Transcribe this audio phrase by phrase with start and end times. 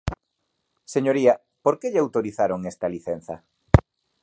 [0.93, 3.35] Señoría, ¿por que lle autorizaron esta licenza?